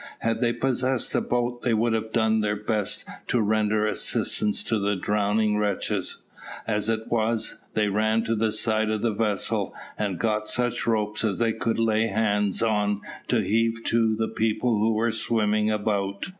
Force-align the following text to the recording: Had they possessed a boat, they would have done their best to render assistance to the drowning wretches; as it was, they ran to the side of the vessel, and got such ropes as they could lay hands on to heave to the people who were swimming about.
Had 0.17 0.41
they 0.41 0.51
possessed 0.51 1.13
a 1.13 1.21
boat, 1.21 1.61
they 1.61 1.75
would 1.75 1.93
have 1.93 2.11
done 2.11 2.39
their 2.41 2.55
best 2.55 3.07
to 3.27 3.39
render 3.39 3.85
assistance 3.85 4.63
to 4.63 4.79
the 4.79 4.95
drowning 4.95 5.57
wretches; 5.59 6.23
as 6.65 6.89
it 6.89 7.11
was, 7.11 7.59
they 7.75 7.87
ran 7.87 8.23
to 8.23 8.33
the 8.35 8.51
side 8.51 8.89
of 8.89 9.03
the 9.03 9.13
vessel, 9.13 9.75
and 9.99 10.17
got 10.17 10.47
such 10.49 10.87
ropes 10.87 11.23
as 11.23 11.37
they 11.37 11.53
could 11.53 11.77
lay 11.77 12.07
hands 12.07 12.63
on 12.63 13.01
to 13.27 13.43
heave 13.43 13.83
to 13.83 14.15
the 14.15 14.27
people 14.29 14.79
who 14.79 14.91
were 14.93 15.11
swimming 15.11 15.69
about. 15.69 16.29